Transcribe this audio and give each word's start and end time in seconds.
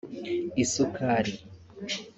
isukari 0.63 1.33